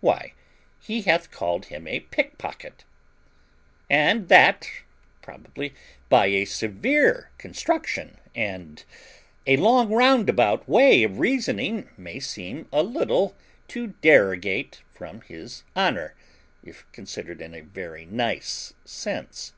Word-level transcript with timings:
Why, 0.00 0.32
he 0.80 1.02
hath 1.02 1.30
called 1.30 1.66
him 1.66 1.86
a 1.86 2.00
pick 2.00 2.38
pocket; 2.38 2.82
and 3.88 4.26
that, 4.28 4.68
probably, 5.22 5.74
by 6.08 6.26
a 6.26 6.44
severe 6.44 7.30
construction 7.38 8.16
and 8.34 8.82
a 9.46 9.56
long 9.58 9.92
roundabout 9.92 10.68
way 10.68 11.04
of 11.04 11.20
reasoning, 11.20 11.88
may 11.96 12.18
seem 12.18 12.66
a 12.72 12.82
little 12.82 13.36
to 13.68 13.94
derogate 14.02 14.80
from 14.92 15.20
his 15.20 15.62
honour, 15.76 16.14
if 16.64 16.84
considered 16.90 17.40
in 17.40 17.54
a 17.54 17.60
very 17.60 18.06
nice 18.06 18.72
sense. 18.84 19.52